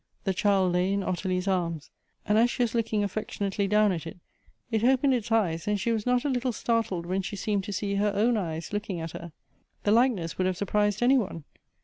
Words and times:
The 0.23 0.33
child 0.33 0.71
lay 0.73 0.93
in 0.93 1.01
Otti 1.03 1.29
lie's 1.29 1.47
ai 1.47 1.69
ms, 1.69 1.91
and 2.25 2.39
as 2.39 2.49
she 2.49 2.63
was 2.63 2.73
looking 2.73 3.03
affectionately 3.03 3.67
down 3.67 3.91
at 3.91 4.07
it, 4.07 4.17
it 4.71 4.83
opened 4.83 5.13
its 5.13 5.31
eyes 5.31 5.67
and 5.67 5.79
she 5.79 5.91
was 5.91 6.07
not 6.07 6.25
a 6.25 6.29
little 6.29 6.51
startled 6.51 7.05
when 7.05 7.21
she 7.21 7.35
seemed 7.35 7.65
to 7.65 7.71
see 7.71 7.93
her 7.93 8.11
own 8.15 8.35
eyes 8.35 8.73
looking 8.73 8.99
at 8.99 9.11
her. 9.11 9.31
The 9.83 9.91
likeness 9.91 10.39
would 10.39 10.47
have 10.47 10.57
surprised 10.57 11.03
any 11.03 11.19
one. 11.19 11.43